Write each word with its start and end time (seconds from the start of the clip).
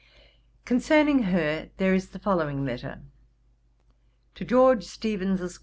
Concerning 0.65 1.21
her 1.25 1.69
there 1.77 1.93
is 1.93 2.09
the 2.09 2.17
following 2.17 2.65
letter: 2.65 3.03
'To 4.33 4.43
GEORGE 4.45 4.83
STEEVENS, 4.83 5.39
ESQ. 5.41 5.59